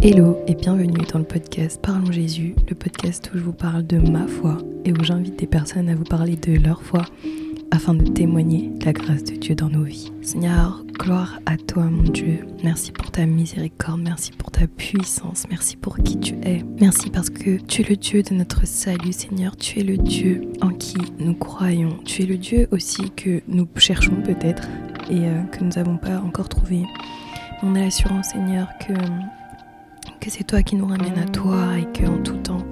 [0.00, 3.98] Hello et bienvenue dans le podcast Parlons Jésus, le podcast où je vous parle de
[3.98, 7.02] ma foi et où j'invite des personnes à vous parler de leur foi
[7.72, 10.12] afin de témoigner la grâce de Dieu dans nos vies.
[10.22, 12.46] Seigneur, gloire à toi mon Dieu.
[12.62, 16.64] Merci pour ta miséricorde, merci pour ta puissance, merci pour qui tu es.
[16.80, 20.42] Merci parce que tu es le Dieu de notre salut Seigneur, tu es le Dieu
[20.62, 21.98] en qui nous croyons.
[22.04, 24.68] Tu es le Dieu aussi que nous cherchons peut-être
[25.10, 26.84] et euh, que nous n'avons pas encore trouvé.
[27.64, 28.92] On a l'assurance Seigneur que
[30.18, 32.64] que c'est toi qui nous ramène à toi et que en tout temps,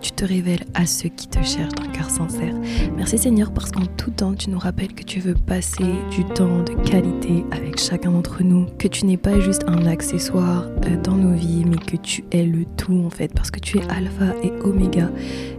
[0.00, 2.54] tu te révèles à ceux qui te cherchent d'un cœur sincère.
[2.96, 6.62] Merci Seigneur parce qu'en tout temps, tu nous rappelles que tu veux passer du temps
[6.62, 11.16] de qualité avec chacun d'entre nous, que tu n'es pas juste un accessoire euh, dans
[11.16, 14.34] nos vies, mais que tu es le tout en fait, parce que tu es alpha
[14.42, 15.10] et oméga.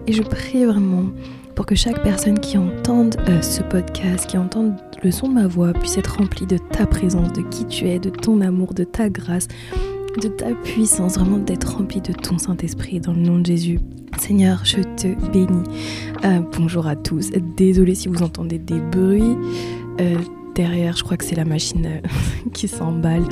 [0.08, 1.06] Et je prie vraiment
[1.56, 5.48] pour que chaque personne qui entende euh, ce podcast, qui entende le son de ma
[5.48, 8.84] voix, puisse être remplie de ta présence, de qui tu es, de ton amour, de
[8.84, 9.48] ta grâce
[10.20, 13.80] de ta puissance, vraiment d'être rempli de ton Saint-Esprit dans le nom de Jésus.
[14.18, 15.64] Seigneur, je te bénis.
[16.26, 17.30] Euh, bonjour à tous.
[17.56, 19.38] Désolée si vous entendez des bruits.
[20.02, 20.18] Euh,
[20.56, 22.08] derrière, je crois que c'est la machine euh,
[22.54, 23.26] qui s'emballe.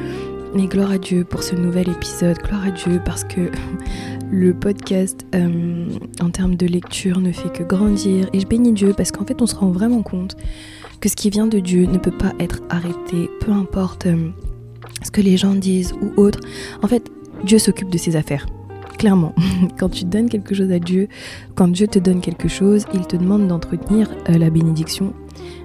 [0.53, 2.37] Mais gloire à Dieu pour ce nouvel épisode.
[2.37, 3.49] Gloire à Dieu parce que
[4.31, 5.25] le podcast,
[6.21, 8.29] en termes de lecture, ne fait que grandir.
[8.31, 10.37] Et je bénis Dieu parce qu'en fait, on se rend vraiment compte
[11.01, 13.29] que ce qui vient de Dieu ne peut pas être arrêté.
[13.41, 14.07] Peu importe
[15.05, 16.39] ce que les gens disent ou autres.
[16.81, 17.09] En fait,
[17.43, 18.45] Dieu s'occupe de ses affaires.
[18.97, 19.33] Clairement,
[19.79, 21.07] quand tu donnes quelque chose à Dieu,
[21.53, 25.13] quand Dieu te donne quelque chose, il te demande d'entretenir euh, la bénédiction.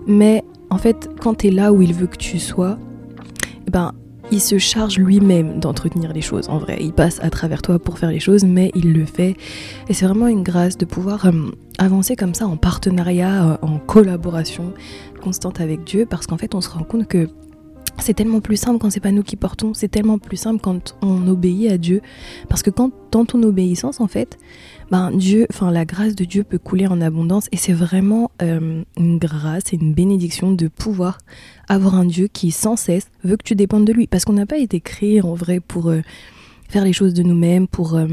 [0.06, 2.78] Mais en fait, quand tu es là où il veut que tu sois,
[3.66, 3.92] eh ben,
[4.32, 6.48] il se charge lui-même d'entretenir les choses.
[6.48, 9.36] En vrai, il passe à travers toi pour faire les choses, mais il le fait.
[9.88, 11.32] Et c'est vraiment une grâce de pouvoir euh,
[11.78, 14.72] avancer comme ça en partenariat, euh, en collaboration
[15.20, 17.28] constante avec Dieu, parce qu'en fait, on se rend compte que
[18.00, 20.96] c'est tellement plus simple quand c'est pas nous qui portons, c'est tellement plus simple quand
[21.02, 22.02] on obéit à Dieu.
[22.48, 24.38] Parce que quand dans ton obéissance, en fait,
[24.90, 28.82] ben Dieu, enfin la grâce de Dieu peut couler en abondance et c'est vraiment euh,
[28.96, 31.18] une grâce et une bénédiction de pouvoir
[31.68, 34.06] avoir un Dieu qui sans cesse veut que tu dépendes de lui.
[34.06, 36.00] Parce qu'on n'a pas été créé en vrai pour euh,
[36.68, 38.06] faire les choses de nous-mêmes, pour euh,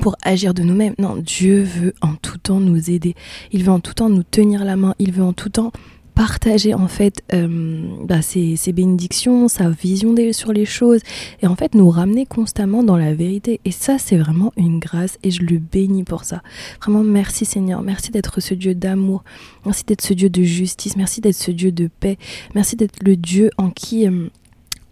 [0.00, 0.94] pour agir de nous-mêmes.
[0.98, 3.14] Non, Dieu veut en tout temps nous aider.
[3.52, 4.94] Il veut en tout temps nous tenir la main.
[4.98, 5.72] Il veut en tout temps
[6.16, 11.02] partager en fait euh, bah, ses, bénédictions, sa vision sur les choses
[11.42, 13.60] et en fait nous ramener constamment dans la vérité.
[13.66, 16.42] Et ça c'est vraiment une grâce et je le bénis pour ça.
[16.80, 19.24] Vraiment merci Seigneur, merci d'être ce Dieu d'amour,
[19.66, 22.16] merci d'être ce Dieu de justice, merci d'être ce Dieu de paix,
[22.54, 24.08] merci d'être le Dieu en qui...
[24.08, 24.28] Euh,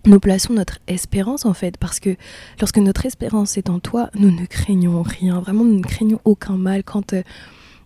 [0.07, 2.15] nous plaçons notre espérance en fait, parce que
[2.61, 6.59] lorsque notre espérance est en toi, nous ne craignons rien, vraiment nous ne craignons aucun
[6.59, 6.85] mal.
[6.85, 7.23] Quand euh,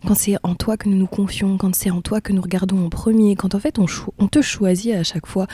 [0.06, 2.84] quand c'est en toi que nous nous confions, quand c'est en toi que nous regardons
[2.84, 5.46] en premier, quand en fait on, te choisit à chaque fois.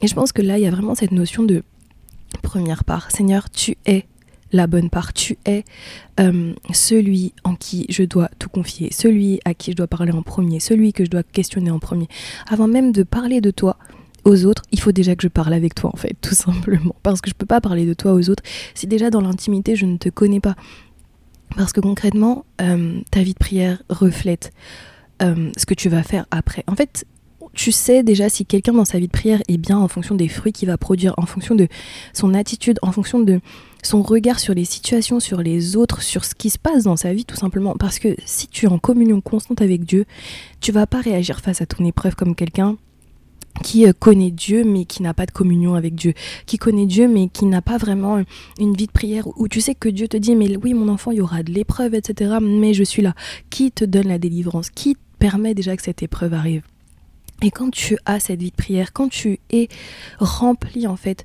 [0.00, 1.62] Et je pense que là, il y a vraiment cette notion de
[2.42, 3.10] première part.
[3.10, 4.06] Seigneur, tu es
[4.52, 5.64] la bonne part, tu es
[6.20, 10.22] euh, celui en qui je dois tout confier, celui à qui je dois parler en
[10.22, 12.08] premier, celui que je dois questionner en premier.
[12.48, 13.76] Avant même de parler de toi,
[14.24, 16.94] aux autres, il faut déjà que je parle avec toi en fait, tout simplement.
[17.02, 18.42] Parce que je peux pas parler de toi aux autres
[18.74, 20.54] si déjà dans l'intimité je ne te connais pas.
[21.56, 24.52] Parce que concrètement, euh, ta vie de prière reflète
[25.22, 26.64] euh, ce que tu vas faire après.
[26.66, 27.04] En fait,
[27.54, 30.28] tu sais déjà si quelqu'un dans sa vie de prière est bien en fonction des
[30.28, 31.66] fruits qu'il va produire, en fonction de
[32.12, 33.40] son attitude, en fonction de
[33.82, 37.12] son regard sur les situations, sur les autres, sur ce qui se passe dans sa
[37.12, 37.74] vie tout simplement.
[37.78, 40.04] Parce que si tu es en communion constante avec Dieu,
[40.60, 42.76] tu vas pas réagir face à ton épreuve comme quelqu'un
[43.62, 46.14] qui euh, connaît Dieu mais qui n'a pas de communion avec Dieu,
[46.46, 48.22] qui connaît Dieu mais qui n'a pas vraiment
[48.58, 51.10] une vie de prière où tu sais que Dieu te dit mais oui mon enfant
[51.10, 53.14] il y aura de l'épreuve etc mais je suis là.
[53.50, 54.70] Qui te donne la délivrance?
[54.70, 56.62] Qui permet déjà que cette épreuve arrive?
[57.42, 59.68] Et quand tu as cette vie de prière, quand tu es
[60.18, 61.24] rempli en fait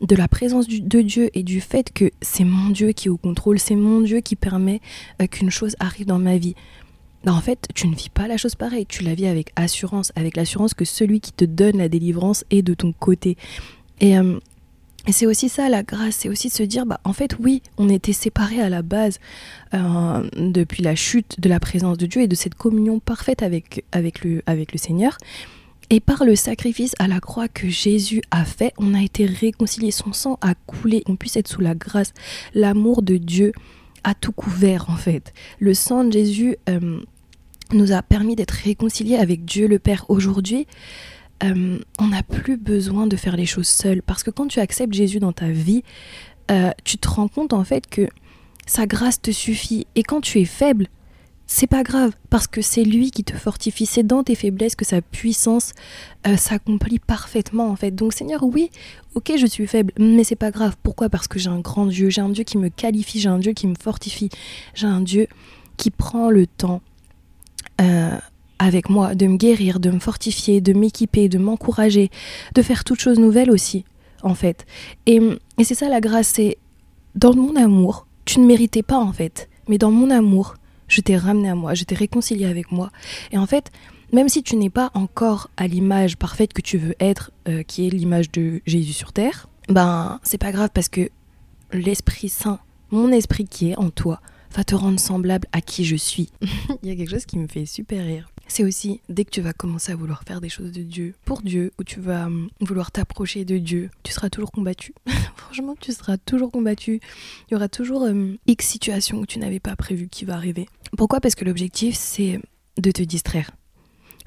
[0.00, 3.16] de la présence de Dieu et du fait que c'est mon Dieu qui est au
[3.16, 4.80] contrôle, c'est mon Dieu qui permet
[5.20, 6.56] euh, qu'une chose arrive dans ma vie.
[7.26, 8.86] En fait, tu ne vis pas la chose pareille.
[8.86, 12.62] Tu la vis avec assurance, avec l'assurance que celui qui te donne la délivrance est
[12.62, 13.36] de ton côté.
[14.00, 14.38] Et, euh,
[15.08, 17.88] c'est aussi ça la grâce, c'est aussi de se dire, bah en fait oui, on
[17.88, 19.18] était séparés à la base
[19.74, 23.84] euh, depuis la chute de la présence de Dieu et de cette communion parfaite avec,
[23.90, 25.18] avec, le, avec le Seigneur.
[25.90, 29.90] Et par le sacrifice à la croix que Jésus a fait, on a été réconciliés.
[29.90, 32.12] Son sang a coulé, on puisse être sous la grâce.
[32.54, 33.52] L'amour de Dieu
[34.04, 35.34] a tout couvert en fait.
[35.58, 37.00] Le sang de Jésus euh,
[37.74, 40.66] nous a permis d'être réconciliés avec Dieu le Père aujourd'hui.
[41.42, 44.92] Euh, on n'a plus besoin de faire les choses seul parce que quand tu acceptes
[44.92, 45.82] Jésus dans ta vie,
[46.50, 48.08] euh, tu te rends compte en fait que
[48.66, 50.86] sa grâce te suffit et quand tu es faible,
[51.46, 54.86] c'est pas grave, parce que c'est lui qui te fortifie, c'est dans tes faiblesses que
[54.86, 55.72] sa puissance
[56.26, 57.90] euh, s'accomplit parfaitement en fait.
[57.90, 58.70] Donc Seigneur, oui,
[59.14, 60.76] ok, je suis faible, mais c'est pas grave.
[60.82, 61.10] Pourquoi?
[61.10, 63.52] Parce que j'ai un grand Dieu, j'ai un Dieu qui me qualifie, j'ai un Dieu
[63.52, 64.30] qui me fortifie,
[64.74, 65.26] j'ai un Dieu
[65.76, 66.80] qui prend le temps
[67.80, 68.16] euh,
[68.58, 72.10] avec moi de me guérir, de me fortifier, de m'équiper, de m'encourager,
[72.54, 73.84] de faire toutes choses nouvelles aussi,
[74.22, 74.66] en fait.
[75.06, 75.20] Et,
[75.58, 76.58] et c'est ça la grâce, c'est
[77.14, 80.54] dans mon amour, tu ne méritais pas en fait, mais dans mon amour,
[80.88, 82.90] je t'ai ramené à moi, je t'ai réconcilié avec moi.
[83.32, 83.70] Et en fait,
[84.12, 87.86] même si tu n'es pas encore à l'image parfaite que tu veux être, euh, qui
[87.86, 91.08] est l'image de Jésus sur terre, ben c'est pas grave parce que
[91.72, 92.60] l'Esprit Saint,
[92.90, 94.20] mon esprit qui est en toi,
[94.52, 96.30] va te rendre semblable à qui je suis.
[96.82, 98.28] Il y a quelque chose qui me fait super rire.
[98.48, 101.42] C'est aussi dès que tu vas commencer à vouloir faire des choses de Dieu, pour
[101.42, 104.94] Dieu, ou tu vas hum, vouloir t'approcher de Dieu, tu seras toujours combattu.
[105.36, 107.00] Franchement, tu seras toujours combattu.
[107.48, 110.68] Il y aura toujours hum, X situations que tu n'avais pas prévu qui va arriver.
[110.96, 111.20] Pourquoi?
[111.20, 112.40] Parce que l'objectif, c'est
[112.78, 113.50] de te distraire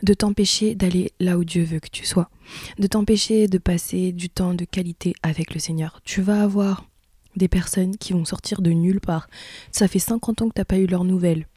[0.04, 2.30] de t'empêcher d'aller là où Dieu veut que tu sois,
[2.78, 6.02] de t'empêcher de passer du temps de qualité avec le Seigneur.
[6.04, 6.86] Tu vas avoir
[7.36, 9.28] des personnes qui vont sortir de nulle part.
[9.72, 11.48] Ça fait 50 ans que tu n'as pas eu leurs nouvelles.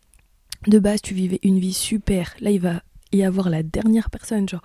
[0.67, 2.35] De base, tu vivais une vie super.
[2.41, 2.83] Là, il va
[3.13, 4.63] y avoir la dernière personne, genre,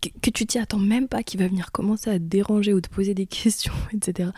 [0.00, 2.80] que, que tu t'y attends même pas, qui va venir commencer à te déranger ou
[2.80, 4.30] te poser des questions, etc.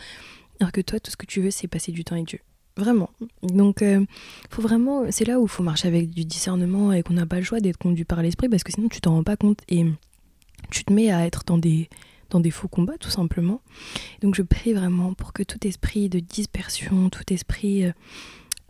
[0.60, 2.40] Alors que toi, tout ce que tu veux, c'est passer du temps avec Dieu.
[2.76, 3.10] Vraiment.
[3.42, 4.04] Donc, euh,
[4.50, 7.36] faut vraiment, c'est là où il faut marcher avec du discernement et qu'on n'a pas
[7.36, 9.84] le choix d'être conduit par l'esprit parce que sinon tu t'en rends pas compte et
[10.70, 11.88] tu te mets à être dans des,
[12.30, 13.60] dans des faux combats tout simplement.
[14.22, 17.92] Donc, je prie vraiment pour que tout esprit de dispersion, tout esprit euh,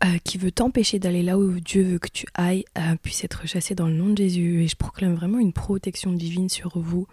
[0.05, 2.65] euh, qui veut t'empêcher d'aller là où Dieu veut que tu ailles
[3.03, 4.63] puisse être chassé dans le nom de Jésus.
[4.63, 7.07] Et je proclame vraiment une protection divine sur vous,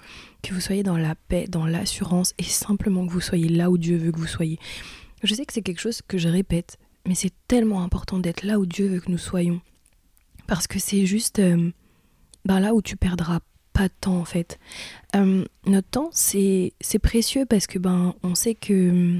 [0.43, 3.77] que vous soyez dans la paix, dans l'assurance et simplement que vous soyez là où
[3.77, 4.59] Dieu veut que vous soyez.
[5.23, 6.77] Je sais que c'est quelque chose que je répète,
[7.07, 9.61] mais c'est tellement important d'être là où Dieu veut que nous soyons.
[10.47, 11.71] Parce que c'est juste euh,
[12.45, 13.39] ben là où tu perdras
[13.75, 14.57] pas de temps en fait.
[15.15, 16.71] Euh, notre temps c'est
[17.03, 19.19] précieux parce que ben on sait que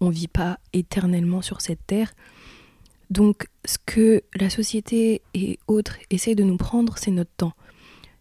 [0.00, 2.12] on vit pas éternellement sur cette terre.
[3.10, 7.52] Donc ce que la société et autres essayent de nous prendre, c'est notre temps.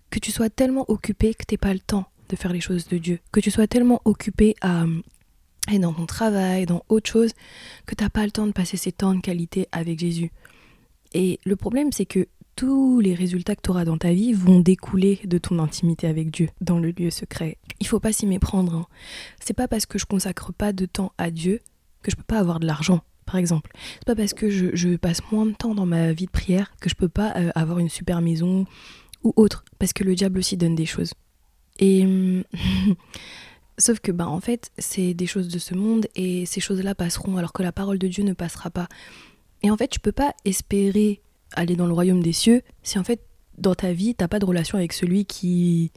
[0.10, 2.98] Que tu sois tellement occupé que tu pas le temps de faire les choses de
[2.98, 3.20] Dieu.
[3.32, 4.86] Que tu sois tellement occupé à
[5.72, 7.32] et dans ton travail, dans autre chose,
[7.86, 10.32] que tu n'as pas le temps de passer ces temps de qualité avec Jésus.
[11.14, 12.28] Et le problème, c'est que
[12.60, 16.30] tous les résultats que tu auras dans ta vie vont découler de ton intimité avec
[16.30, 17.58] Dieu dans le lieu secret.
[17.80, 18.76] Il faut pas s'y méprendre.
[18.76, 18.86] Hein.
[19.40, 21.62] C'est pas parce que je consacre pas de temps à Dieu
[22.04, 23.72] que je peux pas avoir de l'argent, par exemple.
[24.00, 26.90] C'est pas parce que je, passe moins de temps dans ma vie de prière que
[26.90, 28.66] je peux pas euh, avoir une super maison
[29.24, 29.64] ou autre.
[29.78, 31.14] Parce que le diable aussi donne des choses.
[31.80, 32.06] Et
[33.78, 37.38] Sauf que, bah, en fait, c'est des choses de ce monde et ces choses-là passeront
[37.38, 38.90] alors que la parole de Dieu ne passera pas.
[39.64, 41.22] Et en fait, tu peux pas espérer
[41.54, 43.22] aller dans le royaume des cieux si en fait,
[43.58, 45.92] dans ta vie, t'as pas de relation avec celui qui,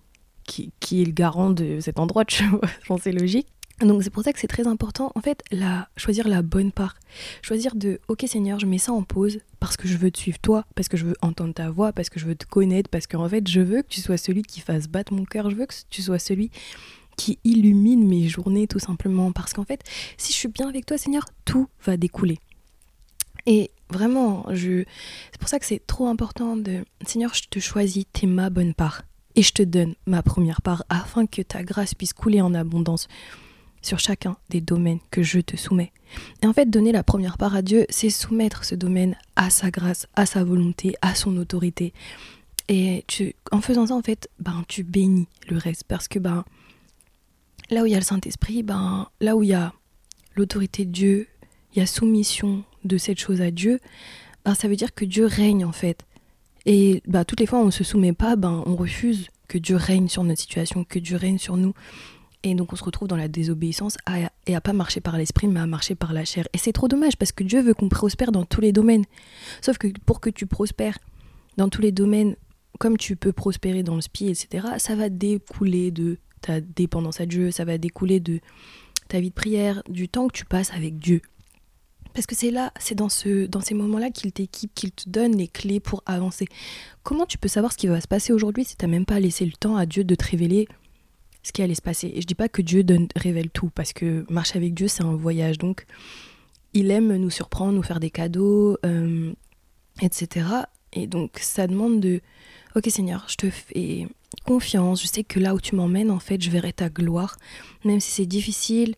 [0.44, 2.98] qui, qui est le garant de cet endroit, tu vois.
[3.02, 3.48] C'est logique.
[3.80, 6.94] Donc c'est pour ça que c'est très important, en fait, la, choisir la bonne part.
[7.40, 10.38] Choisir de, ok Seigneur, je mets ça en pause parce que je veux te suivre
[10.38, 13.08] toi, parce que je veux entendre ta voix, parce que je veux te connaître, parce
[13.08, 15.66] qu'en fait, je veux que tu sois celui qui fasse battre mon cœur, je veux
[15.66, 16.50] que tu sois celui
[17.16, 19.32] qui illumine mes journées tout simplement.
[19.32, 19.82] Parce qu'en fait,
[20.16, 22.38] si je suis bien avec toi, Seigneur, tout va découler.
[23.46, 24.84] Et vraiment, je...
[25.32, 26.84] c'est pour ça que c'est trop important de...
[27.06, 29.02] Seigneur, je te choisis, t'es ma bonne part.
[29.34, 33.08] Et je te donne ma première part afin que ta grâce puisse couler en abondance
[33.80, 35.92] sur chacun des domaines que je te soumets.
[36.42, 39.70] Et en fait, donner la première part à Dieu, c'est soumettre ce domaine à sa
[39.70, 41.92] grâce, à sa volonté, à son autorité.
[42.68, 46.44] Et tu, en faisant ça, en fait, ben, tu bénis le reste parce que ben,
[47.70, 49.72] là où il y a le Saint-Esprit, ben, là où il y a
[50.36, 51.28] l'autorité de Dieu,
[51.74, 53.80] il y a soumission de cette chose à Dieu,
[54.44, 56.04] ben, ça veut dire que Dieu règne en fait.
[56.66, 59.58] Et ben, toutes les fois où on ne se soumet pas, ben, on refuse que
[59.58, 61.74] Dieu règne sur notre situation, que Dieu règne sur nous.
[62.44, 63.96] Et donc on se retrouve dans la désobéissance
[64.46, 66.48] et à pas marcher par l'esprit, mais à marcher par la chair.
[66.52, 69.04] Et c'est trop dommage parce que Dieu veut qu'on prospère dans tous les domaines.
[69.60, 70.98] Sauf que pour que tu prospères
[71.56, 72.34] dans tous les domaines,
[72.78, 77.26] comme tu peux prospérer dans le spi, etc., ça va découler de ta dépendance à
[77.26, 78.40] Dieu, ça va découler de
[79.06, 81.20] ta vie de prière, du temps que tu passes avec Dieu.
[82.14, 85.36] Parce que c'est là, c'est dans, ce, dans ces moments-là qu'il t'équipe, qu'il te donne
[85.36, 86.46] les clés pour avancer.
[87.02, 89.20] Comment tu peux savoir ce qui va se passer aujourd'hui si tu n'as même pas
[89.20, 90.68] laissé le temps à Dieu de te révéler
[91.42, 92.12] ce qui allait se passer?
[92.14, 95.02] Et je dis pas que Dieu donne, révèle tout, parce que marcher avec Dieu, c'est
[95.02, 95.58] un voyage.
[95.58, 95.86] Donc,
[96.74, 99.32] il aime nous surprendre, nous faire des cadeaux, euh,
[100.00, 100.46] etc.
[100.92, 102.20] Et donc, ça demande de,
[102.76, 104.06] ok Seigneur, je te fais
[104.46, 107.36] confiance, je sais que là où tu m'emmènes, en fait, je verrai ta gloire.
[107.84, 108.94] Même si c'est difficile,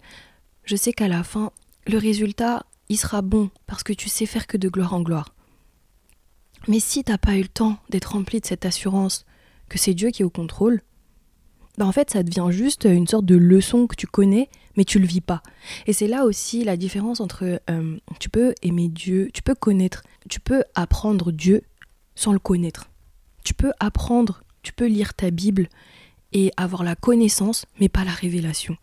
[0.64, 1.50] je sais qu'à la fin,
[1.86, 5.34] le résultat, il sera bon, parce que tu sais faire que de gloire en gloire.
[6.68, 9.26] Mais si t'as pas eu le temps d'être rempli de cette assurance
[9.68, 10.82] que c'est Dieu qui est au contrôle,
[11.76, 14.98] bah en fait ça devient juste une sorte de leçon que tu connais mais tu
[14.98, 15.42] le vis pas.
[15.86, 20.02] Et c'est là aussi la différence entre euh, tu peux aimer Dieu, tu peux connaître,
[20.28, 21.62] tu peux apprendre Dieu
[22.14, 22.90] sans le connaître.
[23.44, 25.68] Tu peux apprendre, tu peux lire ta Bible
[26.32, 28.76] et avoir la connaissance mais pas la révélation.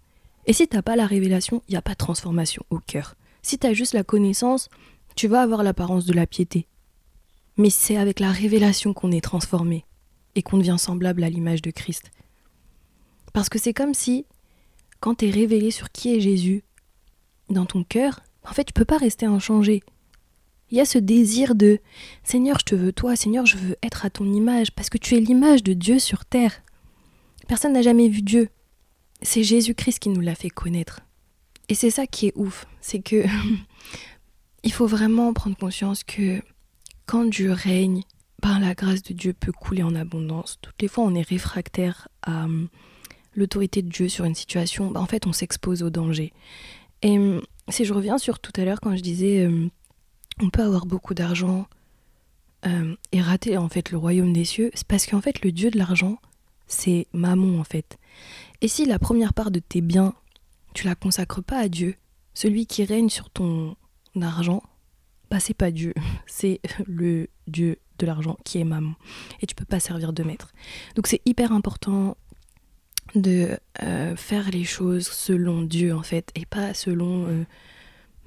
[0.45, 3.15] Et si t'as pas la révélation, il n'y a pas de transformation au cœur.
[3.41, 4.69] Si tu as juste la connaissance,
[5.15, 6.67] tu vas avoir l'apparence de la piété.
[7.57, 9.85] Mais c'est avec la révélation qu'on est transformé
[10.35, 12.11] et qu'on devient semblable à l'image de Christ.
[13.33, 14.25] Parce que c'est comme si,
[14.99, 16.63] quand tu es révélé sur qui est Jésus
[17.49, 19.83] dans ton cœur, en fait, tu peux pas rester inchangé.
[20.69, 21.79] Il y a ce désir de
[22.23, 25.15] Seigneur, je te veux toi, Seigneur, je veux être à ton image, parce que tu
[25.15, 26.61] es l'image de Dieu sur terre.
[27.47, 28.49] Personne n'a jamais vu Dieu.
[29.21, 31.01] C'est Jésus-Christ qui nous l'a fait connaître.
[31.69, 33.25] Et c'est ça qui est ouf, c'est que
[34.63, 36.41] il faut vraiment prendre conscience que
[37.05, 38.03] quand Dieu règne,
[38.41, 40.57] ben, la grâce de Dieu peut couler en abondance.
[40.61, 42.69] Toutes les fois, on est réfractaire à hum,
[43.35, 46.33] l'autorité de Dieu sur une situation, ben, en fait, on s'expose au danger.
[47.01, 49.69] Et hum, si je reviens sur tout à l'heure quand je disais, hum,
[50.41, 51.67] on peut avoir beaucoup d'argent
[53.11, 55.79] et rater en fait le royaume des cieux, c'est parce qu'en fait, le Dieu de
[55.79, 56.19] l'argent,
[56.67, 57.97] c'est Mammon en fait.
[58.61, 60.13] Et si la première part de tes biens
[60.73, 61.95] tu la consacres pas à Dieu.
[62.33, 63.75] Celui qui règne sur ton
[64.21, 64.63] argent,
[65.29, 65.93] bah c'est pas Dieu,
[66.27, 68.93] c'est le Dieu de l'argent qui est maman.
[69.41, 70.51] Et tu peux pas servir de maître.
[70.95, 72.17] Donc c'est hyper important
[73.15, 77.43] de euh, faire les choses selon Dieu en fait et pas selon euh,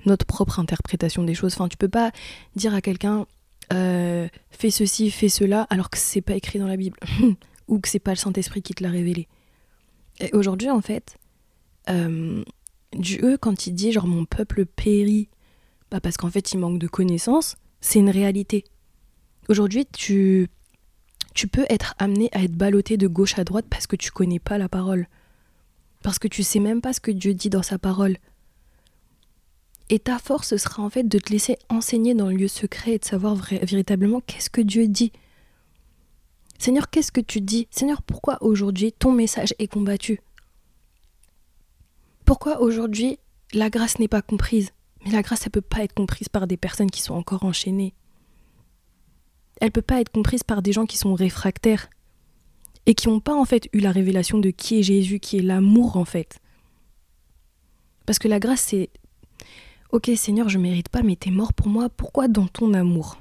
[0.04, 1.54] notre propre interprétation des choses.
[1.54, 2.12] Enfin, tu peux pas
[2.56, 3.26] dire à quelqu'un
[3.72, 6.98] euh, fais ceci, fais cela alors que c'est pas écrit dans la Bible
[7.68, 9.28] ou que c'est pas le Saint-Esprit qui te l'a révélé.
[10.20, 11.16] Et aujourd'hui en fait,
[11.86, 15.28] Dieu, quand il dit genre mon peuple périt,
[15.90, 18.64] bah parce qu'en fait il manque de connaissances, c'est une réalité.
[19.48, 20.48] Aujourd'hui, tu,
[21.34, 24.38] tu peux être amené à être ballotté de gauche à droite parce que tu connais
[24.38, 25.06] pas la parole.
[26.02, 28.16] Parce que tu sais même pas ce que Dieu dit dans sa parole.
[29.90, 32.98] Et ta force sera en fait de te laisser enseigner dans le lieu secret et
[32.98, 35.12] de savoir véritablement qu'est-ce que Dieu dit.
[36.58, 37.68] Seigneur, qu'est-ce que tu dis?
[37.70, 40.20] Seigneur, pourquoi aujourd'hui ton message est combattu?
[42.24, 43.18] Pourquoi aujourd'hui
[43.52, 44.70] la grâce n'est pas comprise?
[45.04, 47.94] Mais la grâce, elle peut pas être comprise par des personnes qui sont encore enchaînées.
[49.60, 51.88] Elle peut pas être comprise par des gens qui sont réfractaires
[52.86, 55.42] et qui n'ont pas en fait eu la révélation de qui est Jésus, qui est
[55.42, 56.40] l'amour en fait.
[58.06, 58.90] Parce que la grâce, c'est
[59.90, 63.20] Ok Seigneur, je mérite pas, mais t'es mort pour moi, pourquoi dans ton amour?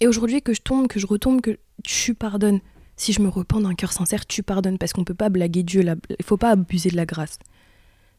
[0.00, 2.60] Et aujourd'hui que je tombe, que je retombe, que tu pardonnes,
[2.96, 5.82] si je me repens d'un cœur sincère, tu pardonnes parce qu'on peut pas blaguer Dieu,
[5.82, 7.38] il faut pas abuser de la grâce.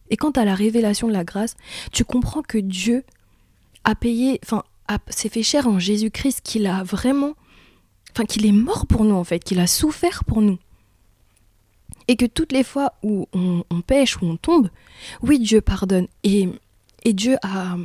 [0.10, 1.56] Et quant à la révélation de la grâce,
[1.92, 3.04] tu comprends que Dieu
[3.84, 4.64] a payé, enfin,
[5.10, 7.34] s'est fait cher en Jésus-Christ, qu'il a vraiment,
[8.12, 10.60] enfin, qu'il est mort pour nous en fait, qu'il a souffert pour nous.
[12.08, 14.70] Et que toutes les fois où on, pêche, où on tombe,
[15.24, 16.08] oui, Dieu pardonne.
[16.24, 16.48] Et,
[17.04, 17.78] et Dieu a,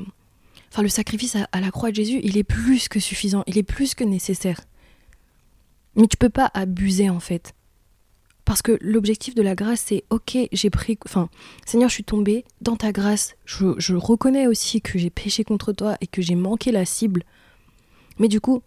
[0.71, 3.63] enfin, le sacrifice à la croix de Jésus, il est plus que suffisant, il est
[3.63, 4.61] plus que nécessaire.
[5.97, 7.55] Mais tu peux pas abuser en fait.
[8.51, 10.99] Parce que l'objectif de la grâce, c'est ok, j'ai pris.
[11.07, 11.29] Enfin,
[11.67, 13.37] Seigneur, je suis tombée dans ta grâce.
[13.45, 17.23] Je, reconnais aussi que j'ai péché contre toi et que j'ai manqué la cible.
[18.19, 18.63] Mais du coup,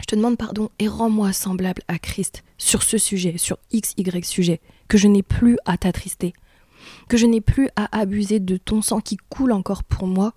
[0.00, 4.22] je te demande pardon et rends-moi semblable à Christ sur ce sujet, sur X, Y
[4.22, 6.34] sujet, que je n'ai plus à t'attrister,
[7.08, 10.34] que je n'ai plus à abuser de ton sang qui coule encore pour moi.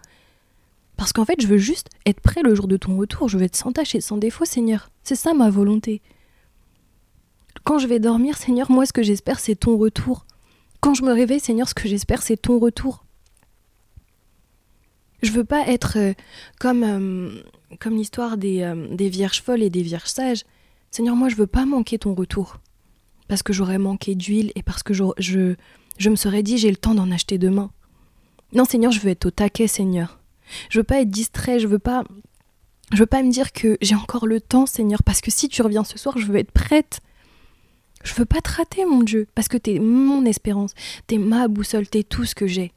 [1.00, 3.29] Parce qu'en fait, je veux juste être prêt le jour de ton retour.
[3.29, 4.89] Je veux être sans tâche et sans défaut, Seigneur.
[5.01, 6.01] C'est ça ma volonté.
[7.63, 10.25] Quand je vais dormir, Seigneur, moi ce que j'espère c'est ton retour.
[10.82, 13.06] Quand je me réveille, Seigneur, ce que j'espère c'est ton retour.
[15.24, 16.13] Je veux pas être euh,
[16.60, 17.44] comme, euh,
[17.79, 20.44] comme l'histoire des, euh, des vierges folles et des vierges sages.
[20.91, 22.58] Seigneur, moi je veux pas manquer ton retour.
[23.29, 25.56] Parce que j'aurais manqué d'huile et parce que je, je,
[25.98, 27.72] je me serais dit j'ai le temps d'en acheter demain.
[28.51, 30.19] Non, Seigneur, je veux être au taquet, Seigneur.
[30.70, 32.03] Je veux pas être distrait, je veux pas
[32.91, 35.62] je veux pas me dire que j'ai encore le temps, Seigneur, parce que si tu
[35.62, 37.01] reviens ce soir, je veux être prête.
[38.03, 40.74] Je veux pas te rater, mon Dieu, parce que t'es mon espérance,
[41.06, 42.72] t'es ma boussole, t'es tout ce que j'ai.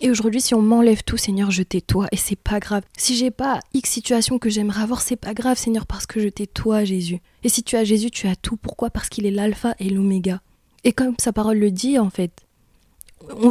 [0.00, 2.82] Et aujourd'hui, si on m'enlève tout, Seigneur, je t'ai toi, et c'est pas grave.
[2.98, 6.28] Si j'ai pas X situation que j'aimerais avoir, c'est pas grave, Seigneur, parce que je
[6.28, 7.20] t'ai toi, Jésus.
[7.44, 8.56] Et si tu as Jésus, tu as tout.
[8.56, 8.90] Pourquoi?
[8.90, 10.42] Parce qu'il est l'alpha et l'oméga.
[10.82, 12.43] Et comme sa parole le dit, en fait,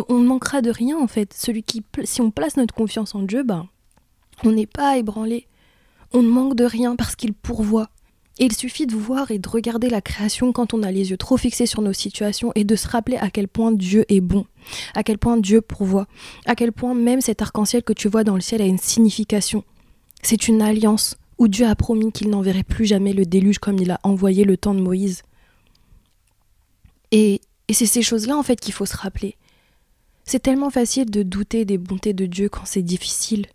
[0.10, 1.34] on, ne manquera de rien, en fait.
[1.34, 3.68] Celui qui, si on place notre confiance en Dieu, ben,
[4.44, 5.48] on n'est pas ébranlé.
[6.14, 7.90] On ne manque de rien parce qu'il pourvoit.
[8.40, 11.38] Il suffit de voir et de regarder la création quand on a les yeux trop
[11.38, 14.46] fixés sur nos situations et de se rappeler à quel point Dieu est bon,
[14.96, 16.08] à quel point Dieu pourvoit,
[16.48, 19.64] à quel point même cet arc-en-ciel que tu vois dans le ciel a une signification.
[20.24, 23.92] C'est une alliance où Dieu a promis qu'il n'enverrait plus jamais le déluge comme il
[23.92, 25.22] a envoyé le temps de Moïse.
[27.12, 29.36] Et, et c'est ces choses-là en fait qu'il faut se rappeler.
[30.26, 33.48] C'est tellement facile de douter des bontés de Dieu quand c'est difficile.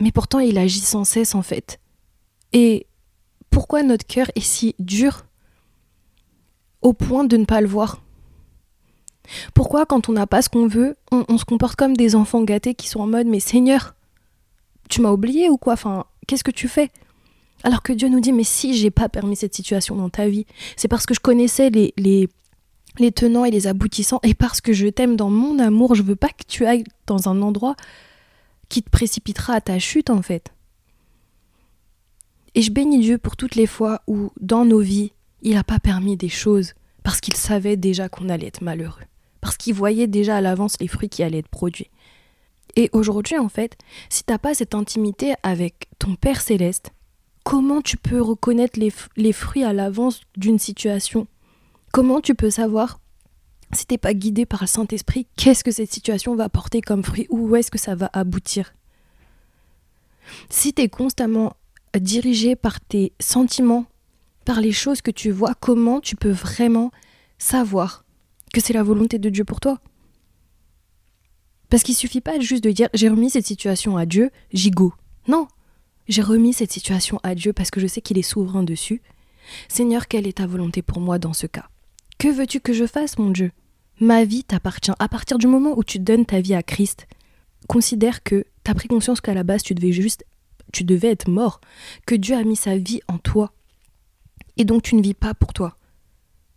[0.00, 1.80] Mais pourtant il agit sans cesse en fait.
[2.52, 2.86] Et
[3.50, 5.26] pourquoi notre cœur est si dur
[6.82, 8.02] au point de ne pas le voir?
[9.54, 12.74] Pourquoi quand on n'a pas ce qu'on veut, on, se comporte comme des enfants gâtés
[12.74, 13.94] qui sont en mode mais Seigneur,
[14.88, 15.74] tu m'as oublié ou quoi?
[15.74, 16.90] Enfin, qu'est-ce que tu fais?
[17.62, 20.46] Alors que Dieu nous dit mais si j'ai pas permis cette situation dans ta vie,
[20.76, 22.28] c'est parce que je connaissais les, les,
[22.98, 26.16] les tenants et les aboutissants et parce que je t'aime dans mon amour, je veux
[26.16, 27.76] pas que tu ailles dans un endroit
[28.68, 30.52] qui te précipitera à ta chute en fait.
[32.54, 35.80] Et je bénis Dieu pour toutes les fois où, dans nos vies, il n'a pas
[35.80, 39.02] permis des choses parce qu'il savait déjà qu'on allait être malheureux,
[39.40, 41.90] parce qu'il voyait déjà à l'avance les fruits qui allaient être produits.
[42.76, 43.76] Et aujourd'hui, en fait,
[44.08, 46.92] si t'as pas cette intimité avec ton Père céleste,
[47.44, 51.26] comment tu peux reconnaître les, les fruits à l'avance d'une situation
[51.94, 52.98] Comment tu peux savoir
[53.72, 57.28] si t'es pas guidé par le Saint-Esprit, qu'est-ce que cette situation va porter comme fruit
[57.30, 58.74] où est-ce que ça va aboutir?
[60.50, 61.54] Si tu es constamment
[61.96, 63.86] dirigé par tes sentiments,
[64.44, 66.90] par les choses que tu vois, comment tu peux vraiment
[67.38, 68.04] savoir
[68.52, 69.78] que c'est la volonté de Dieu pour toi?
[71.70, 74.92] Parce qu'il suffit pas juste de dire j'ai remis cette situation à Dieu, j'y go.
[75.28, 75.46] Non,
[76.08, 79.00] j'ai remis cette situation à Dieu parce que je sais qu'il est souverain dessus.
[79.68, 81.68] Seigneur, quelle est ta volonté pour moi dans ce cas?
[82.24, 83.52] Que veux-tu que je fasse, mon Dieu?
[84.00, 84.94] Ma vie t'appartient.
[84.98, 87.06] À partir du moment où tu donnes ta vie à Christ,
[87.68, 90.24] considère que tu as pris conscience qu'à la base tu devais juste
[90.72, 91.60] tu devais être mort,
[92.06, 93.52] que Dieu a mis sa vie en toi.
[94.56, 95.76] Et donc tu ne vis pas pour toi.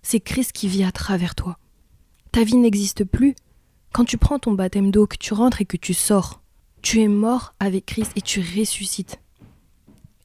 [0.04, 1.58] C'est Christ qui vit à travers toi.
[2.32, 3.36] Ta vie n'existe plus.
[3.92, 6.40] Quand tu prends ton baptême d'eau, que tu rentres et que tu sors,
[6.82, 9.20] tu es mort avec Christ et tu ressuscites.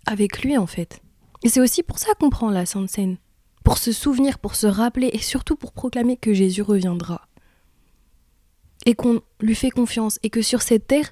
[0.06, 1.02] Avec lui en fait.
[1.42, 3.16] Et c'est aussi pour ça qu'on prend la Sainte Seine
[3.64, 7.28] pour se souvenir, pour se rappeler et surtout pour proclamer que Jésus reviendra.
[8.86, 11.10] Et qu'on lui fait confiance et que sur cette terre,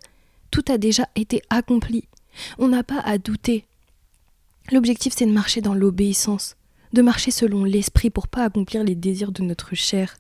[0.51, 2.09] tout a déjà été accompli.
[2.59, 3.64] On n'a pas à douter.
[4.72, 6.57] L'objectif, c'est de marcher dans l'obéissance,
[6.92, 10.16] de marcher selon l'esprit pour pas accomplir les désirs de notre chair.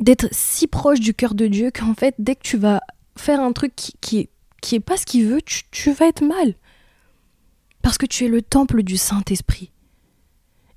[0.00, 2.80] D'être si proche du cœur de Dieu qu'en fait, dès que tu vas
[3.16, 4.28] faire un truc qui,
[4.60, 6.54] qui, est, pas ce qu'il veut, tu, tu vas être mal.
[7.82, 9.72] Parce que tu es le temple du Saint-Esprit.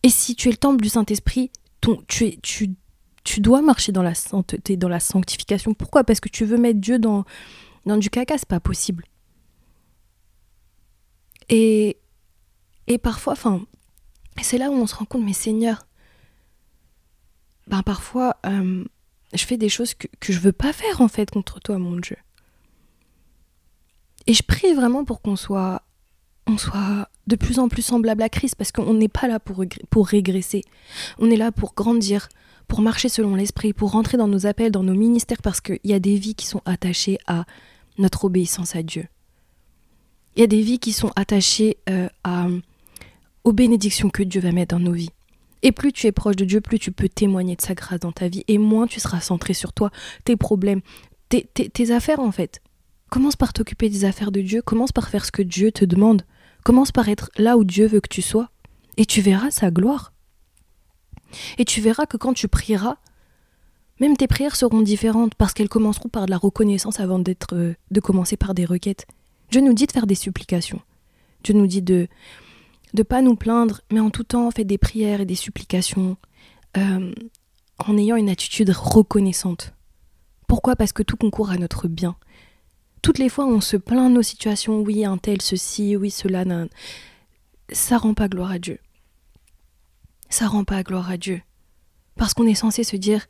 [0.04, 1.52] Et si tu es le temple du Saint-Esprit,
[2.08, 5.74] tu, dois marcher dans la sanctification.
[5.74, 6.04] Pourquoi?
[6.04, 7.26] Parce que tu veux mettre Dieu dans,
[7.86, 9.06] du caca, c'est pas possible.
[11.50, 11.98] Et,
[12.88, 13.66] et parfois, enfin,
[14.42, 15.86] c'est là où on se rend compte, mais Seigneur,
[17.68, 18.84] ben parfois, euh,
[19.34, 21.98] je fais des choses que, que je veux pas faire en fait contre toi, mon
[21.98, 22.18] Dieu.
[24.28, 25.84] Et je prie vraiment pour qu'on soit
[26.52, 29.64] on soit de plus en plus semblable à Christ parce qu'on n'est pas là pour,
[29.90, 30.64] pour régresser.
[31.18, 32.30] On est là pour grandir,
[32.68, 35.94] pour marcher selon l'esprit, pour rentrer dans nos appels, dans nos ministères parce qu'il y
[35.94, 37.46] a des vies qui sont attachées à
[37.98, 39.08] notre obéissance à Dieu.
[40.36, 42.48] Il y a des vies qui sont attachées euh, à,
[43.44, 45.10] aux bénédictions que Dieu va mettre dans nos vies.
[45.64, 48.12] Et plus tu es proche de Dieu, plus tu peux témoigner de sa grâce dans
[48.12, 49.92] ta vie, et moins tu seras centré sur toi,
[50.26, 50.82] tes problèmes,
[51.30, 52.62] tes, tes, tes affaires en fait.
[53.12, 56.24] Commence par t'occuper des affaires de Dieu, commence par faire ce que Dieu te demande.
[56.64, 58.50] Commence par être là où Dieu veut que tu sois,
[58.98, 60.14] et tu verras sa gloire.
[61.58, 62.98] Et tu verras que quand tu prieras,
[64.00, 67.76] même tes prières seront différentes parce qu'elles commenceront par de la reconnaissance avant d'être euh,
[67.92, 69.06] de commencer par des requêtes.
[69.52, 70.82] Dieu nous dit de faire des supplications.
[71.44, 72.08] Dieu nous dit de
[72.94, 76.18] ne pas nous plaindre, mais en tout temps fait des prières et des supplications
[76.78, 77.14] euh,
[77.78, 79.74] en ayant une attitude reconnaissante.
[80.48, 80.76] Pourquoi?
[80.76, 82.16] Parce que tout concourt à notre bien
[83.02, 86.12] toutes les fois où on se plaint de nos situations, oui, un tel, ceci, oui,
[86.12, 86.70] cela, nan,
[87.72, 88.80] ça rend pas gloire à Dieu.
[90.30, 91.42] Ça rend pas gloire à Dieu.
[92.16, 93.26] Parce qu'on est censé se dire,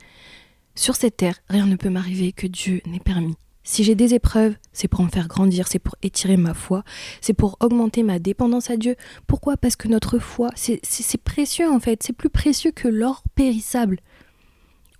[0.75, 3.35] sur cette terre, rien ne peut m'arriver que Dieu n'ait permis.
[3.63, 6.83] Si j'ai des épreuves, c'est pour me faire grandir, c'est pour étirer ma foi,
[7.21, 8.95] c'est pour augmenter ma dépendance à Dieu.
[9.27, 9.55] Pourquoi?
[9.55, 13.99] Parce que notre foi, c'est précieux en fait, c'est plus précieux que l'or périssable.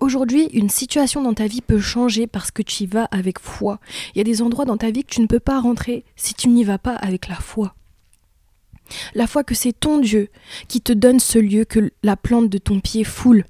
[0.01, 3.79] Aujourd'hui, une situation dans ta vie peut changer parce que tu y vas avec foi.
[4.13, 6.33] Il y a des endroits dans ta vie que tu ne peux pas rentrer si
[6.33, 7.75] tu n'y vas pas avec la foi.
[9.13, 10.29] La foi que c'est ton Dieu
[10.67, 13.45] qui te donne ce lieu que la plante de ton pied foule.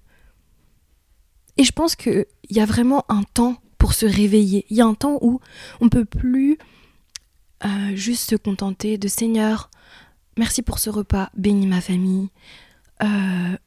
[1.55, 4.65] Et je pense qu'il y a vraiment un temps pour se réveiller.
[4.69, 5.39] Il y a un temps où
[5.79, 6.57] on ne peut plus
[7.63, 9.69] euh, juste se contenter de Seigneur,
[10.37, 12.27] merci pour ce repas, bénis ma famille.
[13.01, 13.57] Euh,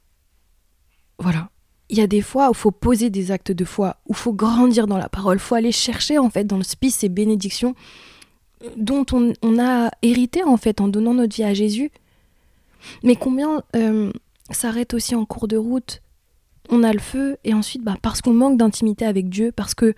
[1.18, 1.48] voilà
[1.90, 4.86] il y a des fois où faut poser des actes de foi, où faut grandir
[4.86, 7.74] dans la parole, faut aller chercher en fait dans le spice ces bénédictions
[8.76, 11.90] dont on, a hérité en fait en donnant notre vie à Jésus.
[13.02, 14.10] Mais combien euh,
[14.92, 16.00] aussi en cours de route
[16.70, 19.94] on a le feu et ensuite bah, parce qu'on manque d'intimité avec Dieu, parce que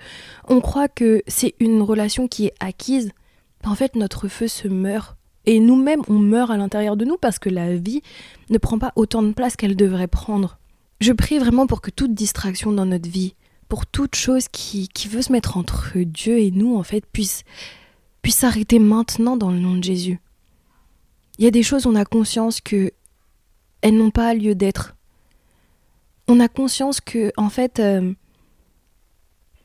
[0.49, 3.13] on croit que c'est une relation qui est acquise,
[3.63, 7.19] bah, en fait notre feu se meurt et nous-mêmes on meurt à l'intérieur de nous
[7.19, 8.03] parce que la vie
[8.51, 10.59] ne prend pas autant de place qu'elle devrait prendre.
[11.01, 13.35] Je prie vraiment pour que toute distraction dans notre vie,
[13.69, 17.43] pour toute chose qui, qui veut se mettre entre Dieu et nous, en fait, puisse,
[18.23, 20.21] puisse s'arrêter maintenant dans le nom de Jésus.
[21.39, 22.93] Il y a des choses, on a conscience que
[23.83, 24.97] elles n'ont pas lieu d'être.
[26.29, 28.13] On a conscience que, en fait, euh,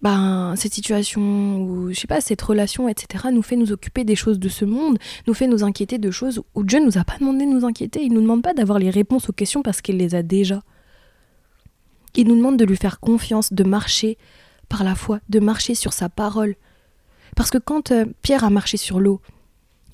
[0.02, 4.16] ben, cette situation ou je sais pas, cette relation, etc., nous fait nous occuper des
[4.16, 7.18] choses de ce monde, nous fait nous inquiéter de choses où Dieu nous a pas
[7.20, 8.04] demandé de nous inquiéter.
[8.04, 10.62] Il nous demande pas d'avoir les réponses aux questions parce qu'il les a déjà.
[12.16, 14.18] Il nous demande de lui faire confiance, de marcher
[14.70, 16.56] par la foi, de marcher sur sa parole.
[17.36, 19.22] Parce que quand euh, Pierre a marché sur l'eau,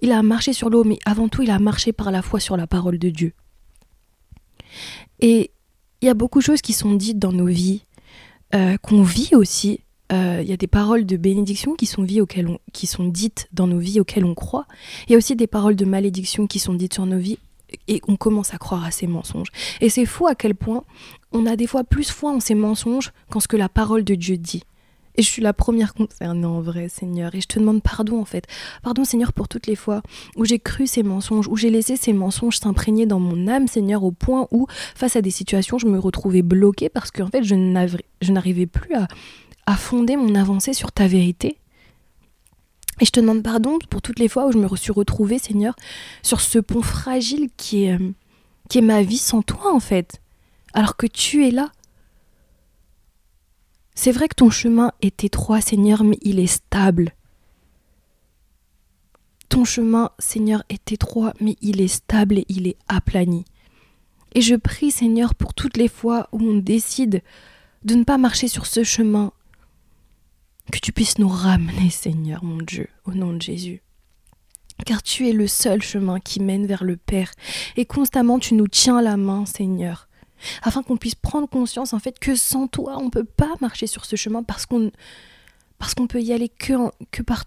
[0.02, 2.58] il a marché sur l'eau, mais avant tout, il a marché par la foi sur
[2.58, 3.34] la parole de Dieu.
[5.20, 5.52] Et
[6.02, 7.84] il y a beaucoup de choses qui sont dites dans nos vies,
[8.54, 9.82] euh, qu'on vit aussi.
[10.14, 12.06] Euh, il y a des paroles de bénédiction qui sont,
[12.72, 14.66] qui sont dites dans nos vies auxquelles on croit.
[15.08, 17.40] Il y a aussi des paroles de malédiction qui sont dites sur nos vies
[17.88, 19.50] et on commence à croire à ces mensonges.
[19.82, 20.84] Et c'est fou à quel point
[21.32, 24.16] on a des fois plus foi en ces mensonges qu'en ce que la parole de
[24.16, 24.64] Dieu dit.
[25.18, 27.34] Et je suis la première concernée en vrai, Seigneur.
[27.34, 28.46] Et je te demande pardon, en fait.
[28.84, 30.04] Pardon, Seigneur, pour toutes les fois
[30.36, 34.04] où j'ai cru ces mensonges, où j'ai laissé ces mensonges s'imprégner dans mon âme, Seigneur,
[34.04, 38.32] au point où, face à des situations, je me retrouvais bloquée parce qu'en fait, je
[38.32, 39.08] n'arrivais plus à,
[39.66, 41.58] à fonder mon avancée sur ta vérité.
[43.00, 45.76] Et je te demande pardon pour toutes les fois où je me suis retrouvée, Seigneur,
[46.24, 48.12] sur ce pont fragile qui est, euh,
[48.70, 50.22] qui est ma vie sans toi, en fait.
[50.74, 51.72] Alors que tu es là.
[53.94, 57.14] C'est vrai que ton chemin est étroit, Seigneur, mais il est stable.
[59.50, 63.46] Ton chemin, Seigneur, est étroit, mais il est stable et il est aplani.
[64.36, 67.24] Et je prie, Seigneur, pour toutes les fois où on décide
[67.86, 69.32] de ne pas marcher sur ce chemin,
[70.72, 73.82] que tu puisses nous ramener, Seigneur, mon Dieu, au nom de Jésus.
[74.86, 77.32] Car tu es le seul chemin qui mène vers le Père,
[77.76, 80.08] et constamment tu nous tiens la main, Seigneur
[80.62, 83.88] afin qu'on puisse prendre conscience en fait que sans toi on ne peut pas marcher
[83.88, 84.92] sur ce chemin parce qu'on
[85.78, 87.46] parce qu'on peut y aller que, par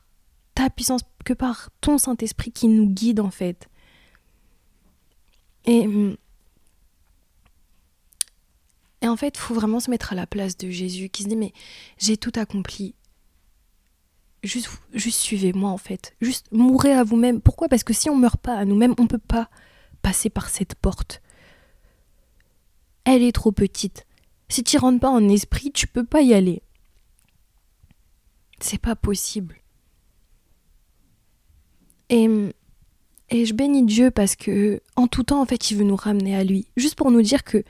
[0.55, 3.69] ta puissance, que par ton Saint-Esprit qui nous guide en fait.
[5.67, 5.87] Et,
[9.03, 11.29] et en fait, il faut vraiment se mettre à la place de Jésus qui se
[11.29, 11.53] dit mais
[11.99, 12.95] j'ai tout accompli.
[14.43, 16.15] Juste, juste suivez-moi en fait.
[16.21, 17.41] Juste mourrez à vous-même.
[17.41, 17.69] Pourquoi?
[17.69, 19.51] Parce que si on meurt pas à nous-mêmes, on ne peut pas
[20.03, 21.21] passer par cette porte
[23.05, 24.07] elle est trop petite.
[24.49, 26.63] Si tu rentres pas en esprit, tu peux pas y aller.
[28.61, 29.57] C'est pas possible.
[32.09, 32.29] Et,
[33.31, 36.37] et je bénis Dieu parce que en tout temps, en fait, il veut nous ramener
[36.37, 36.67] à lui.
[36.77, 37.63] Juste pour nous dire que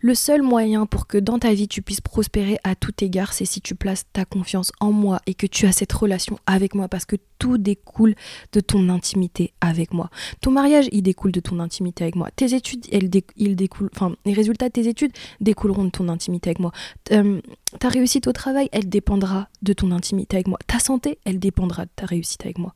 [0.00, 3.44] le seul moyen pour que dans ta vie tu puisses prospérer à tout égard, c'est
[3.44, 6.88] si tu places ta confiance en moi et que tu as cette relation avec moi
[6.88, 8.14] parce que tout découle
[8.52, 10.10] de ton intimité avec moi.
[10.40, 12.30] Ton mariage, il découle de ton intimité avec moi.
[12.34, 16.50] Tes études, elles ils découlent, enfin, les résultats de tes études découleront de ton intimité
[16.50, 16.72] avec moi.
[17.04, 20.58] Ta réussite au travail, elle dépendra de ton intimité avec moi.
[20.66, 22.74] Ta santé, elle dépendra de ta réussite avec moi.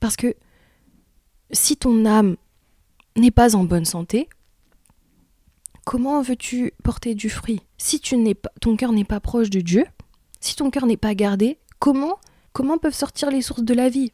[0.00, 0.34] Parce que
[1.50, 2.36] si ton âme
[3.16, 4.28] n'est pas en bonne santé,
[5.86, 9.60] comment veux-tu porter du fruit Si tu n'es pas, ton cœur n'est pas proche de
[9.60, 9.86] Dieu,
[10.40, 12.18] si ton cœur n'est pas gardé, comment
[12.52, 14.12] comment peuvent sortir les sources de la vie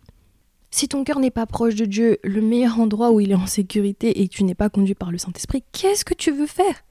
[0.71, 3.47] Si ton cœur n'est pas proche de Dieu, le meilleur endroit où il est en
[3.47, 6.85] sécurité et tu n'es pas conduit par le Saint-Esprit, qu'est-ce que tu veux faire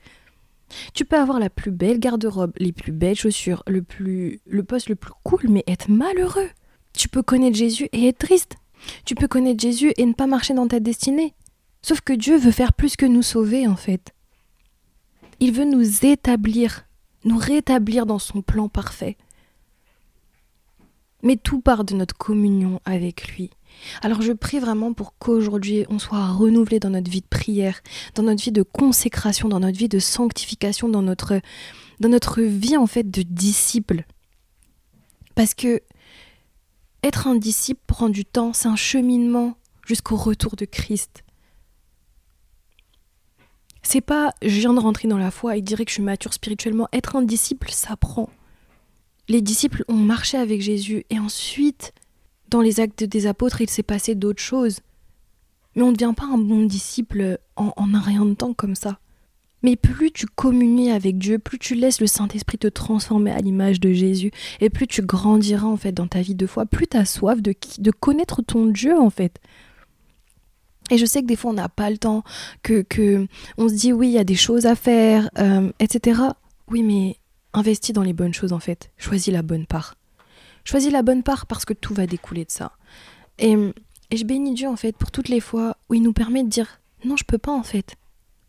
[0.94, 4.96] tu peux avoir la plus belle garde-robe, les plus belles chaussures, le le poste le
[4.96, 6.48] plus cool, mais être malheureux.
[6.94, 8.56] Tu peux connaître Jésus et être triste.
[9.04, 11.34] Tu peux connaître Jésus et ne pas marcher dans ta destinée.
[11.82, 14.14] Sauf que Dieu veut faire plus que nous sauver en fait.
[15.42, 16.86] Il veut nous établir,
[17.26, 19.18] nous rétablir dans son plan parfait.
[21.24, 23.50] Mais tout part de notre communion avec lui.
[24.04, 27.82] Alors je prie vraiment pour qu'aujourd'hui on soit renouvelé dans notre vie de prière,
[28.14, 31.42] dans notre vie de consécration, dans notre vie de sanctification, dans notre,
[32.00, 34.06] dans notre vie en fait de disciple.
[35.34, 35.82] Parce que
[37.02, 39.56] être un disciple prend du temps, c'est un cheminement
[39.88, 41.24] jusqu'au retour de Christ.
[43.84, 46.34] C'est pas je viens de rentrer dans la foi et dirait que je suis mature
[46.34, 46.88] spirituellement.
[46.94, 48.30] Être un disciple, ça prend.
[49.28, 51.94] Les disciples ont marché avec Jésus et ensuite,
[52.50, 54.80] dans les actes des apôtres, il s'est passé d'autres choses.
[55.76, 59.00] Mais on ne devient pas un bon disciple en, un rien de temps comme ça.
[59.64, 63.80] Mais plus tu communies avec Dieu, plus tu laisses le Saint-Esprit te transformer à l'image
[63.80, 66.98] de Jésus, et plus tu grandiras en fait dans ta vie de foi, plus tu
[66.98, 69.40] as soif de, de connaître ton Dieu en fait.
[70.92, 72.24] Et je sais que des fois on n'a pas le temps,
[72.62, 73.26] que, que
[73.58, 76.22] on se dit oui, il y a des choses à faire, euh, etc.
[76.70, 77.18] Oui, mais
[77.54, 78.92] investis dans les bonnes choses en fait.
[78.98, 79.96] Choisis la bonne part.
[80.66, 82.74] Choisis la bonne part parce que tout va découler de ça.
[83.40, 83.54] Et,
[84.12, 86.50] et je bénis Dieu en fait pour toutes les fois où il nous permet de
[86.50, 87.96] dire non, je peux pas en fait.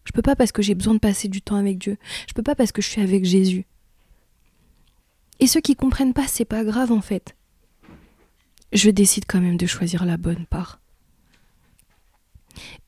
[0.04, 1.96] Je peux pas parce que j'ai besoin de passer du temps avec Dieu.
[2.28, 3.66] Je peux pas parce que je suis avec Jésus.
[5.38, 7.36] Et ceux qui comprennent pas, c'est pas grave en fait.
[8.72, 10.81] Je décide quand même de choisir la bonne part.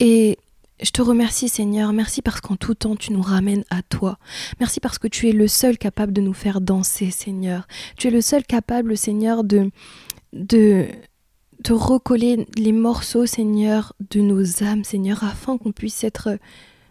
[0.00, 0.38] Et
[0.82, 4.18] je te remercie Seigneur, merci parce qu'en tout temps tu nous ramènes à toi.
[4.60, 7.66] Merci parce que tu es le seul capable de nous faire danser Seigneur.
[7.96, 9.70] Tu es le seul capable Seigneur de
[10.32, 10.86] de
[11.62, 16.38] de recoller les morceaux Seigneur de nos âmes Seigneur afin qu'on puisse être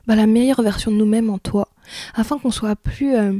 [0.07, 1.69] bah, la meilleure version de nous-mêmes en toi,
[2.13, 3.33] afin qu'on soit plus euh,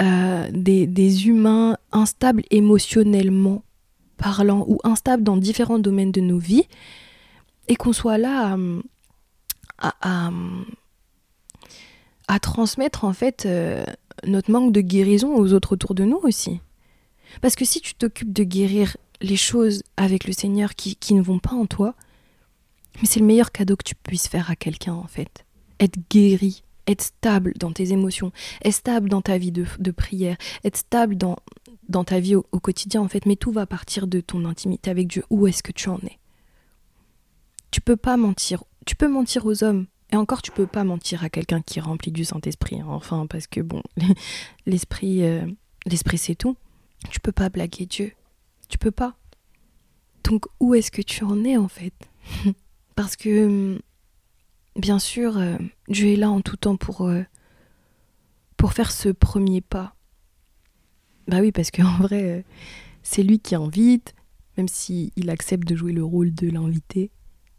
[0.00, 3.62] euh, des, des, humains instables émotionnellement
[4.16, 6.68] parlant ou instables dans différents domaines de nos vies,
[7.68, 8.56] et qu'on soit là
[9.78, 10.30] à, à,
[12.26, 13.84] à, transmettre en fait euh,
[14.26, 16.60] notre manque de guérison aux autres autour de nous aussi.
[17.40, 21.22] Parce que si tu t'occupes de guérir les choses avec le Seigneur qui, qui ne
[21.22, 21.94] vont pas en toi,
[23.00, 25.44] mais c'est le meilleur cadeau que tu puisses faire à quelqu'un en fait
[25.80, 28.32] être guéri, être stable dans tes émotions,
[28.64, 31.36] être stable dans ta vie de, prière, être stable dans,
[31.88, 35.06] dans ta vie au, quotidien en fait, mais tout va partir de ton intimité avec
[35.08, 35.24] Dieu.
[35.30, 36.18] Où est-ce que tu en es?
[37.70, 38.64] Tu peux pas mentir.
[38.86, 39.86] Tu peux mentir aux hommes.
[40.10, 42.80] Et encore, tu peux pas mentir à quelqu'un qui est rempli du Saint-Esprit.
[42.80, 42.86] Hein.
[42.88, 43.82] Enfin, parce que bon,
[44.66, 45.46] l'esprit, euh,
[45.86, 46.56] l'esprit c'est tout.
[47.10, 48.12] Tu peux pas blaguer Dieu.
[48.68, 49.16] Tu peux pas.
[50.24, 51.94] Donc, où est-ce que tu en es en fait?
[52.96, 53.78] Parce que hum,
[54.76, 55.56] bien sûr, euh,
[55.88, 57.22] Dieu est là en tout temps pour, euh,
[58.56, 59.94] pour faire ce premier pas.
[61.28, 62.44] Bah oui, parce qu'en vrai,
[63.02, 64.14] c'est lui qui invite,
[64.56, 67.10] même s'il il accepte de jouer le rôle de l'invité.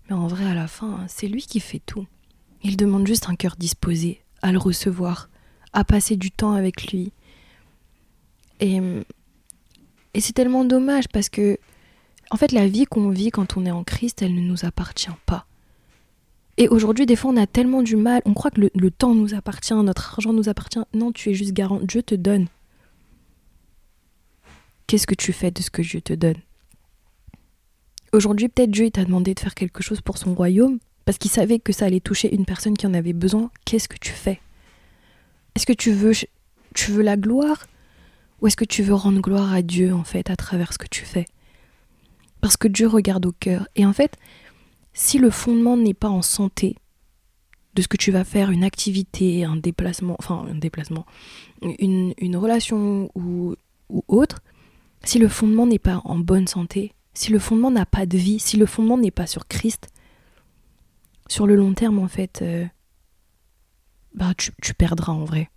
[0.09, 2.07] Mais en vrai, à la fin, c'est lui qui fait tout.
[2.63, 5.29] Il demande juste un cœur disposé à le recevoir,
[5.73, 7.11] à passer du temps avec lui.
[8.59, 8.81] Et,
[10.13, 11.57] et c'est tellement dommage parce que,
[12.31, 15.07] en fait, la vie qu'on vit quand on est en Christ, elle ne nous appartient
[15.25, 15.45] pas.
[16.57, 19.33] Et aujourd'hui, des fois, on a tellement du mal, on croit que le, temps nous
[19.33, 20.81] appartient, notre argent nous appartient.
[20.93, 22.47] Non, tu es juste garant, Dieu te donne.
[24.85, 26.35] Qu'est-ce que tu fais de ce que Dieu te donne?
[28.11, 31.59] Aujourd'hui, peut-être Dieu t'a demandé de faire quelque chose pour son royaume, parce qu'il savait
[31.59, 33.51] que ça allait toucher une personne qui en avait besoin.
[33.65, 34.39] Qu'est-ce que tu fais?
[35.55, 36.13] Est-ce que tu veux,
[36.73, 37.67] tu veux la gloire?
[38.41, 40.87] Ou est-ce que tu veux rendre gloire à Dieu, en fait, à travers ce que
[40.87, 41.25] tu fais?
[42.41, 43.67] Parce que Dieu regarde au cœur.
[43.75, 44.17] Et en fait,
[44.93, 46.77] si le fondement n'est pas en santé
[47.75, 51.05] de ce que tu vas faire, une activité, un déplacement, enfin un déplacement,
[51.61, 53.55] une, relation ou,
[53.89, 54.39] ou autre,
[55.03, 58.39] si le fondement n'est pas en bonne santé, si le fondement n'a pas de vie,
[58.39, 59.87] si le fondement n'est pas sur Christ,
[61.27, 62.65] sur le long terme en fait, euh,
[64.15, 65.49] bah tu, perdras en vrai.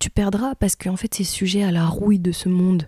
[0.00, 2.86] Tu perdras parce qu'en fait c'est sujet à la rouille de ce monde.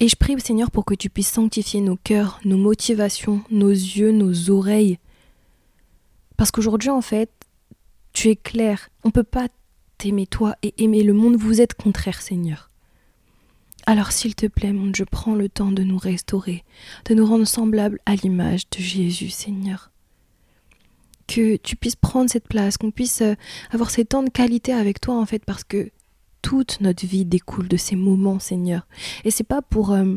[0.00, 4.10] Et je prie, Seigneur, pour que tu puisses sanctifier nos cœurs, nos motivations, nos yeux,
[4.10, 4.98] nos oreilles.
[6.36, 7.30] Parce qu'aujourd'hui, en fait,
[8.12, 8.88] tu es clair.
[9.04, 9.48] On ne peut pas
[9.98, 11.36] t'aimer toi et aimer le monde.
[11.36, 12.70] Vous êtes contraires, Seigneur.
[13.86, 16.64] Alors, s'il te plaît, mon Dieu, prends le temps de nous restaurer,
[17.04, 19.90] de nous rendre semblables à l'image de Jésus, Seigneur.
[21.26, 23.34] Que tu puisses prendre cette place, qu'on puisse euh,
[23.70, 25.90] avoir ces temps de qualité avec toi, en fait, parce que
[26.40, 28.86] toute notre vie découle de ces moments, Seigneur.
[29.24, 30.16] Et c'est pas pour, euh,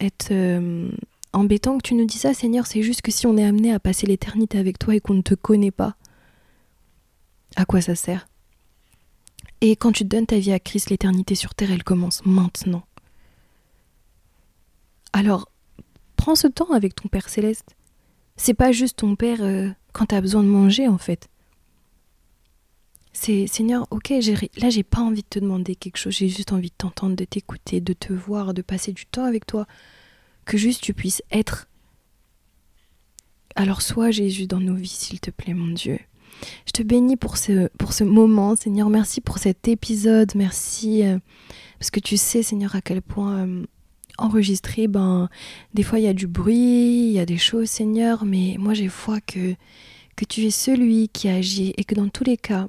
[0.00, 0.90] être euh,
[1.32, 2.66] embêtant que tu nous dis ça, Seigneur.
[2.66, 5.22] C'est juste que si on est amené à passer l'éternité avec toi et qu'on ne
[5.22, 5.96] te connaît pas,
[7.56, 8.27] à quoi ça sert?
[9.60, 12.84] Et quand tu donnes ta vie à Christ, l'éternité sur terre, elle commence maintenant.
[15.12, 15.50] Alors,
[16.16, 17.76] prends ce temps avec ton Père céleste.
[18.36, 19.40] C'est pas juste ton Père
[19.92, 21.28] quand tu as besoin de manger, en fait.
[23.12, 24.10] C'est Seigneur, ok,
[24.58, 27.24] là j'ai pas envie de te demander quelque chose, j'ai juste envie de t'entendre, de
[27.24, 29.66] t'écouter, de te voir, de passer du temps avec toi,
[30.44, 31.68] que juste tu puisses être.
[33.56, 35.98] Alors sois Jésus dans nos vies, s'il te plaît, mon Dieu.
[36.66, 38.88] Je te bénis pour ce, pour ce moment, Seigneur.
[38.90, 40.32] Merci pour cet épisode.
[40.34, 41.04] Merci.
[41.04, 41.18] Euh,
[41.78, 43.66] parce que tu sais, Seigneur, à quel point euh,
[44.18, 45.28] enregistrer, ben,
[45.74, 48.24] des fois il y a du bruit, il y a des choses, Seigneur.
[48.24, 49.54] Mais moi, j'ai foi que,
[50.16, 52.66] que tu es celui qui agit et que dans tous les cas,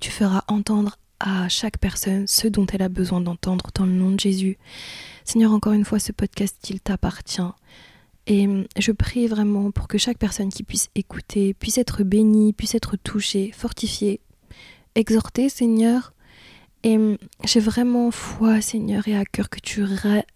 [0.00, 4.10] tu feras entendre à chaque personne ce dont elle a besoin d'entendre dans le nom
[4.10, 4.58] de Jésus.
[5.24, 7.40] Seigneur, encore une fois, ce podcast, il t'appartient.
[8.26, 12.74] Et je prie vraiment pour que chaque personne qui puisse écouter puisse être bénie, puisse
[12.74, 14.20] être touchée, fortifiée,
[14.94, 16.12] exhortée, Seigneur.
[16.82, 16.98] Et
[17.44, 19.84] j'ai vraiment foi, Seigneur, et à cœur que tu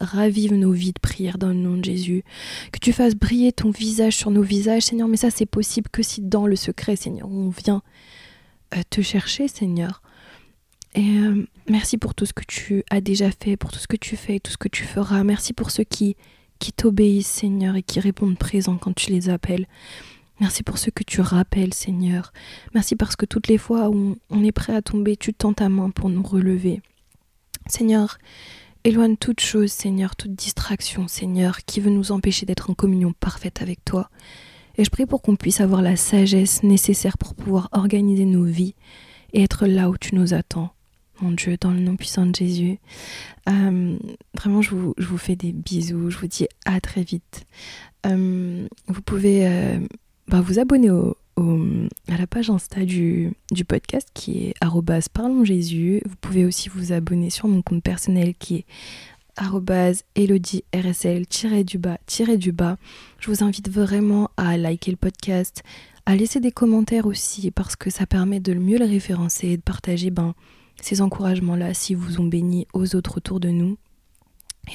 [0.00, 2.24] ravives nos vies de prière dans le nom de Jésus.
[2.72, 5.07] Que tu fasses briller ton visage sur nos visages, Seigneur.
[5.07, 7.83] Mais ça, c'est possible que si dans le secret, Seigneur, on vient
[8.74, 10.03] euh, te chercher, Seigneur.
[10.94, 13.96] Et euh, merci pour tout ce que tu as déjà fait, pour tout ce que
[13.96, 15.22] tu fais et tout ce que tu feras.
[15.22, 16.16] Merci pour ceux qui,
[16.61, 19.66] qui t'obéissent, Seigneur, et qui répondent présent quand tu les appelles.
[20.38, 22.33] Merci pour ce que tu rappelles, Seigneur.
[22.73, 25.68] Merci parce que toutes les fois où on est prêt à tomber, tu tends ta
[25.68, 26.81] main pour nous relever.
[27.66, 28.18] Seigneur,
[28.85, 33.61] éloigne toute chose, Seigneur, toute distraction, Seigneur, qui veut nous empêcher d'être en communion parfaite
[33.61, 34.09] avec toi.
[34.79, 38.75] Et je prie pour qu'on puisse avoir la sagesse nécessaire pour pouvoir organiser nos vies
[39.35, 40.70] et être là où tu nous attends.
[41.20, 42.78] Mon Dieu, dans le nom puissant de Jésus.
[43.48, 43.98] Euh,
[44.35, 46.11] vraiment, je vous, fais des bisous.
[46.11, 47.46] Je vous dis à très vite.
[48.06, 49.78] Euh, vous pouvez euh,
[50.28, 51.16] bah, vous abonner au,
[52.09, 53.33] à la page Insta du,
[53.66, 54.54] podcast qui est
[55.12, 56.02] parlons Jésus.
[56.06, 58.66] Vous pouvez aussi vous abonner sur mon compte personnel qui est
[60.16, 61.24] elodie rsl
[62.38, 62.76] du bas.
[63.18, 65.62] Je vous invite vraiment à liker le podcast,
[66.06, 69.62] à laisser des commentaires aussi parce que ça permet de mieux le référencer et de
[69.62, 70.35] partager ben,
[70.81, 73.77] ces encouragements-là si vous ont béni aux autres autour de nous.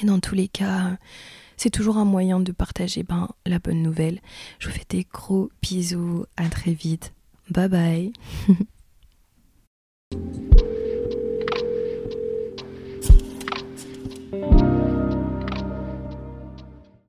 [0.00, 0.98] Et dans tous les cas,
[1.56, 4.20] c'est toujours un moyen de partager ben, la bonne nouvelle.
[4.58, 7.12] Je vous fais des gros bisous, à très vite.
[7.50, 8.12] Bye bye.